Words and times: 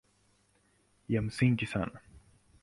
Ya 1.07 1.21
msingi 1.21 1.65
sana 1.65 1.99